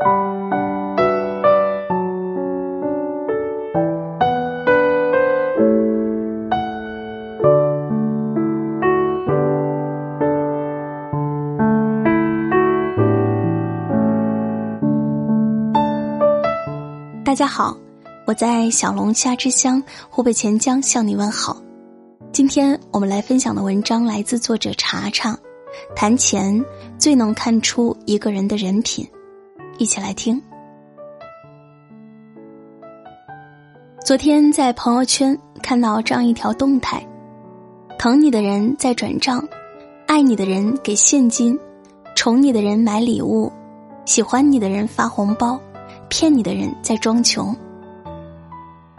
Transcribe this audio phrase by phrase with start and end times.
[0.00, 0.06] 大
[17.34, 17.76] 家好，
[18.26, 21.60] 我在小龙虾之乡湖北潜江向你问好。
[22.32, 25.38] 今天我们来分享的文章来自作者查查。
[25.94, 26.64] 谈钱
[26.98, 29.06] 最能看出一个人的人品，
[29.80, 30.40] 一起来听。
[34.04, 37.02] 昨天在朋友圈看到这样一条动态：
[37.98, 39.42] 疼你的人在转账，
[40.06, 41.58] 爱你的人给现金，
[42.14, 43.50] 宠你的人买礼物，
[44.04, 45.58] 喜欢你的人发红包。
[46.10, 47.56] 骗你的人在装穷。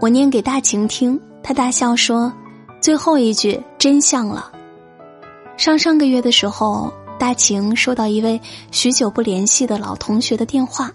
[0.00, 2.32] 我念给大晴听，他大笑说
[2.80, 4.50] ：“最后一句真相了。”
[5.58, 10.90] 上上个月的时候，大晴收到一位许久不联系的老同学的电话，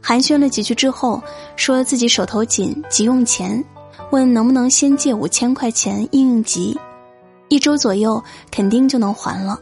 [0.00, 1.22] 寒暄了几句之后，
[1.56, 3.62] 说自己手头紧，急用钱，
[4.10, 6.78] 问能不能先借五千块钱应应急，
[7.48, 9.60] 一周左右肯定就能还了。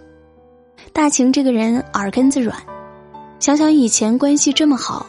[0.92, 2.56] 大晴这个人耳根子软，
[3.38, 5.06] 想想以前关系这么好。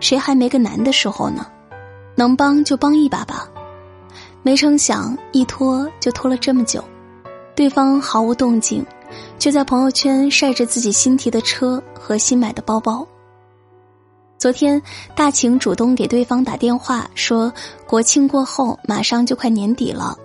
[0.00, 1.46] 谁还没个难的时候呢？
[2.16, 3.48] 能帮就帮一把吧。
[4.42, 6.82] 没成想一拖就拖了这么久，
[7.54, 8.84] 对方毫无动静，
[9.38, 13.06] 却在朋友圈晒着自己新提的车和新买的包包。
[14.38, 14.82] 昨天
[15.14, 17.52] 大晴主动给对方打电话说，
[17.86, 20.18] 国庆过后马上就快年底了，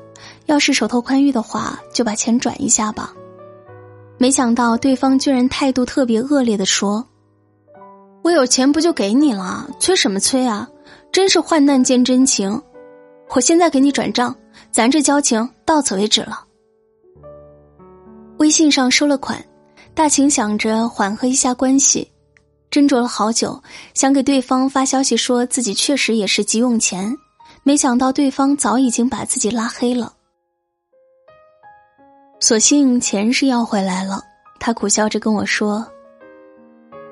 [0.48, 3.14] 要是手头宽裕的话，就把钱转一下吧。
[4.18, 7.06] 没想到对方居然态度特别恶劣的说。
[8.24, 10.68] 我有钱不就给你了，催什么催啊！
[11.12, 12.60] 真是患难见真情，
[13.30, 14.36] 我现在给你转账，
[14.72, 16.47] 咱这交情到此为止了。
[18.38, 19.44] 微信上收了款，
[19.94, 22.10] 大秦想着缓和一下关系，
[22.72, 23.62] 斟酌了好久，
[23.94, 27.16] 想给对方发消息说自己确实也是急用钱，
[27.64, 30.14] 没想到对方早已经把自己拉黑了。
[32.40, 34.22] 所幸钱是要回来了，
[34.60, 35.86] 他苦笑着跟我说：“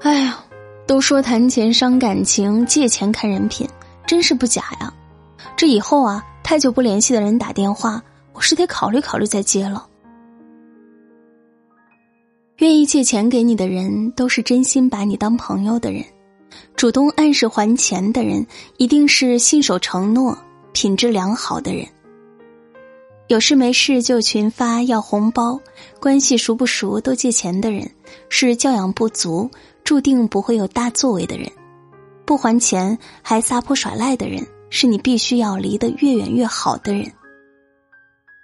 [0.02, 0.40] 哎呀。”
[0.88, 3.68] 都说谈钱伤感情，借钱看人品，
[4.06, 4.94] 真是不假呀。
[5.58, 8.00] 这以后啊，太久不联系的人打电话，
[8.34, 9.84] 我是得考虑考虑再接了。
[12.66, 16.02] 愿意借钱给你的人，都是真心把你当朋友的人；
[16.76, 18.44] 主动按时还钱的人，
[18.78, 20.36] 一定是信守承诺、
[20.74, 21.86] 品质良好的人。
[23.28, 25.60] 有事没事就群发要红包，
[26.00, 27.88] 关系熟不熟都借钱的人，
[28.30, 29.48] 是教养不足。
[29.84, 31.48] 注定不会有大作为的人，
[32.26, 37.06] 不还钱还撒泼耍赖的人，是你必须要离得越远越好的人。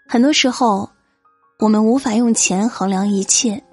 [0.07, 0.87] 很多时候，
[1.57, 3.63] 我们无法用钱衡量一切，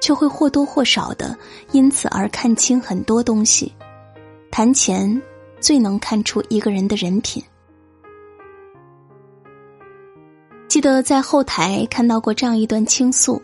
[0.00, 1.36] 却会或多或少的
[1.72, 3.72] 因此而看清很多东西。
[4.50, 5.20] 谈钱
[5.60, 7.42] 最能看出一个人的人品。
[10.68, 13.40] 记得在后台看到过这样一段倾诉。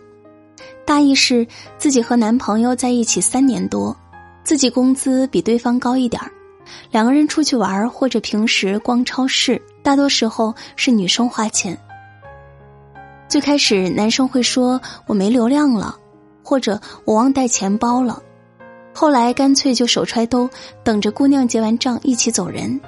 [0.85, 1.47] 大意是
[1.79, 3.97] 自己和男朋友在一起三年多，
[4.43, 6.31] 自己工资比对方高一点儿，
[6.91, 11.79] 两个人出去玩或者平时逛超市，大多时候是女生花钱。
[13.29, 15.97] 最开始男生会说我没流量了，
[16.43, 18.23] 或者我忘带钱包了，
[18.95, 20.49] 后来干脆就手揣兜，
[20.85, 22.81] 等着姑娘结完账一起走人。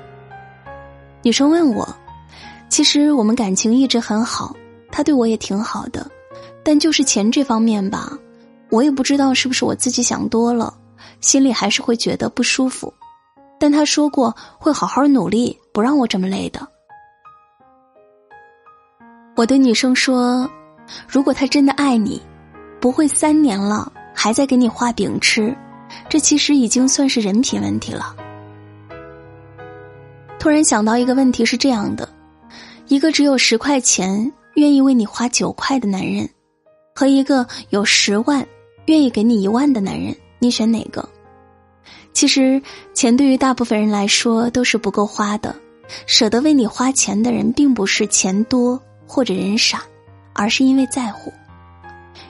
[1.22, 1.88] 女生问我，
[2.68, 4.54] 其实我们感情一直很好，
[4.90, 6.10] 他对我也挺好的。
[6.62, 8.18] 但就是钱这方面吧，
[8.70, 10.74] 我也不知道是不是我自己想多了，
[11.20, 12.92] 心里还是会觉得不舒服。
[13.58, 16.66] 但他说过会好好努力，不让我这么累的。
[19.36, 20.48] 我对女生说
[21.08, 22.22] ：“如果他真的爱你，
[22.84, 25.56] 不会三年了还在给你画饼吃，
[26.06, 28.14] 这其实已经算是人品问题了。”
[30.38, 32.06] 突然想到一个问题是这样的：
[32.88, 36.28] 一个只有十块钱愿意为你花九块的男人。
[36.94, 38.46] 和一个有十万
[38.84, 41.08] 愿意给你一万的男人，你选哪个？
[42.12, 42.60] 其实
[42.92, 45.56] 钱对于大部分人来说都是不够花的，
[46.06, 49.82] 舍得为你花钱的人，并不是钱多或者人傻，
[50.34, 51.32] 而是因为在乎。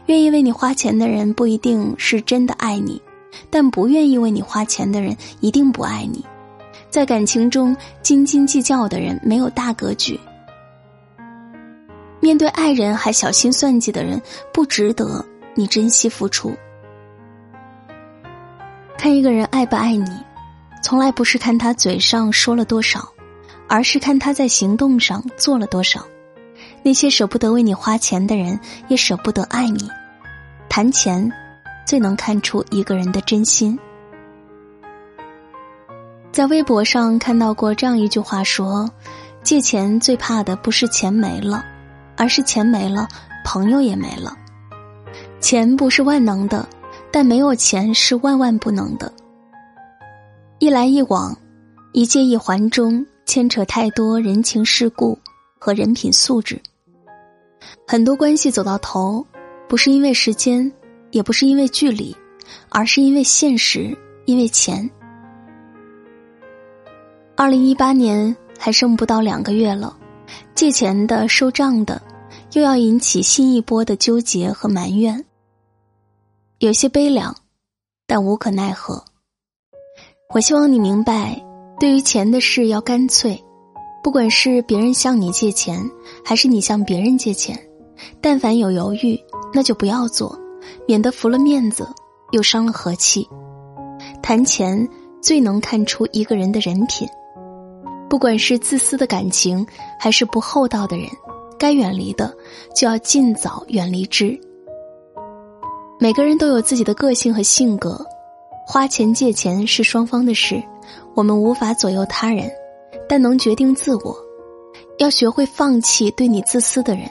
[0.06, 3.01] 愿意为你花钱的人不一定是真的爱你，
[3.49, 6.25] 但不愿意为你花钱的人一定不爱你。
[6.91, 10.21] 在感情中斤斤计较的人没有大格局。
[12.21, 14.21] 面对爱人还小心算计的人，
[14.53, 15.25] 不值得
[15.55, 16.55] 你珍惜付出。
[18.97, 20.11] 看一个人爱不爱你，
[20.83, 23.09] 从来不是看他嘴上说了多少，
[23.69, 26.06] 而是看他在行动上做了多少。
[26.84, 29.88] 那些舍不得为你花钱的人，也舍不得爱你。
[30.69, 31.32] 谈钱，
[31.86, 33.78] 最能看出一个人的真心。
[36.31, 38.90] 在微博上看到过这样一句话说
[39.42, 41.64] ：“借钱最怕的不是钱没了，
[42.16, 43.08] 而是钱没了，
[43.46, 44.36] 朋友也没了。
[45.40, 46.69] 钱不是万能的，
[47.10, 49.10] 但没有钱是万万不能的。
[50.58, 51.34] 一来一往，
[51.92, 55.19] 一借一还中牵扯太多人情世故
[55.58, 56.60] 和人品素质。
[57.87, 59.25] 很多关系走到头，
[59.69, 60.70] 不是因为时间，
[61.11, 62.14] 也不是因为距离，
[62.69, 64.88] 而是因为现实，因为钱。”
[67.37, 69.96] 二零一八年还剩不到两个月了，
[70.55, 72.00] 借钱的、收账的，
[72.52, 75.22] 又要引起新一波的纠结和埋怨。
[76.60, 77.37] 有些悲凉，
[78.06, 79.05] 但无可奈何。
[80.32, 81.44] 我希望你明白，
[81.78, 83.44] 对于钱的事要干脆，
[84.05, 85.91] 不管是别人向你借钱，
[86.23, 87.59] 还是你向别人借钱，
[88.21, 89.19] 但凡有犹豫，
[89.55, 90.39] 那就不要做，
[90.87, 91.89] 免得服了面子，
[92.31, 93.27] 又伤了和气。
[94.23, 94.87] 谈钱
[95.23, 97.09] 最能看出一个人的人品。
[98.11, 99.67] 不管是自私的感情，
[99.99, 101.09] 还是不厚道的人，
[101.59, 102.31] 该远离的
[102.77, 104.39] 就要尽早远离之。
[105.99, 108.05] 每个人都有自己的个性和性格，
[108.67, 110.62] 花钱借钱是双方的事，
[111.15, 112.51] 我们无法左右他人，
[113.09, 114.17] 但能决定自我。
[114.99, 117.09] 要学会放弃对你自私的人，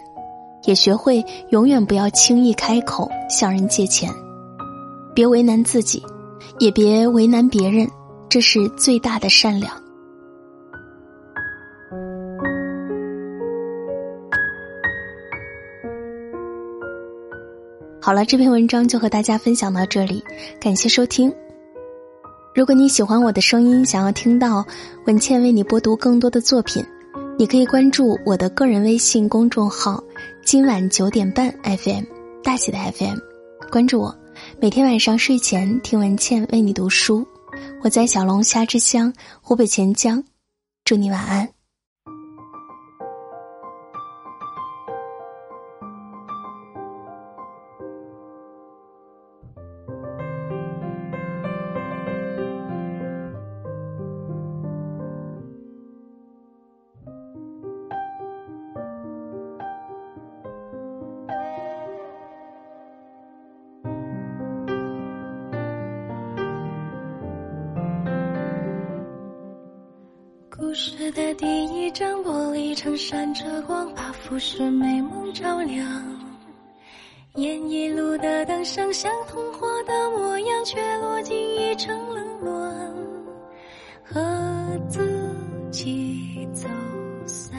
[0.65, 4.09] 也学会永远不要轻易开口向人借钱。
[5.13, 6.01] 别为难自己，
[6.59, 7.87] 也别为难别人，
[8.29, 9.71] 这是最大的善良。
[18.01, 20.23] 好了，这篇文章就和大家分享到这里，
[20.59, 21.33] 感谢收听。
[22.55, 24.63] 如果你喜欢我的声音，想要听到
[25.07, 26.85] 文倩为你播读更多的作品，
[27.35, 30.03] 你可以关注我的个人微信公众号
[30.45, 32.03] “今晚九点半 FM”
[32.43, 33.17] 大写的 FM，
[33.71, 34.15] 关注我，
[34.61, 37.25] 每天晚上睡前听文倩为你读书。
[37.81, 39.11] 我在小龙虾之乡
[39.41, 40.23] 湖北潜江，
[40.85, 41.52] 祝你晚安。
[70.73, 75.87] 故事的第一张玻璃窗闪着光，把浮世美梦照亮。
[77.35, 82.95] 沿一路的灯上像童话的模样，却落进一场冷暖，
[84.03, 85.07] 和自
[85.69, 86.67] 己走
[87.27, 87.55] 散。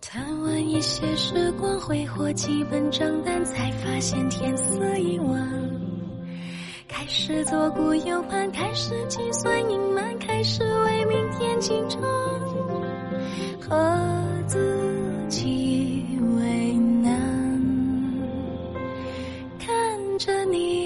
[0.00, 5.48] 贪玩一些时光，挥霍几本账单，才发现天色已晚。
[7.02, 12.00] 开始左顾右盼，开始计算隐瞒，开始为明天紧张，
[13.60, 16.06] 和自己
[16.36, 16.72] 为
[17.02, 17.20] 难，
[19.58, 19.68] 看
[20.16, 20.81] 着你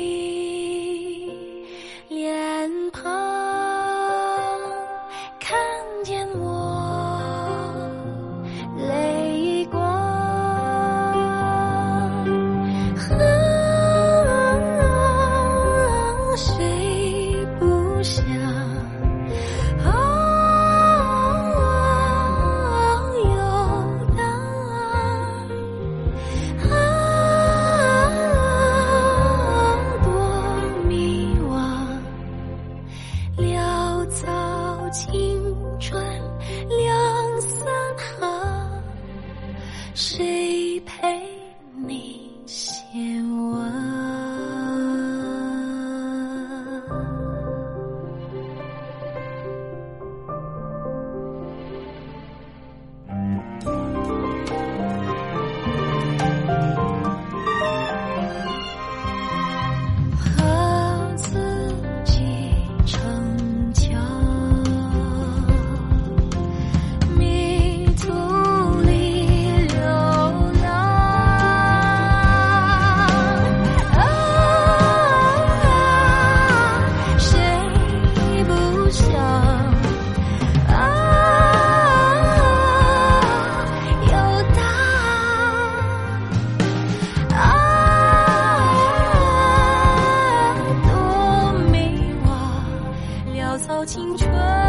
[93.87, 94.66] 青春。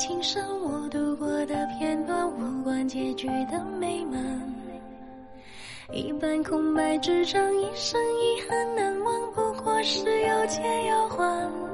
[0.00, 4.18] 情深，我度过的片段，无关结局的美满。
[5.92, 11.69] 一半空白纸张，一生遗憾难忘，不过是有借有还。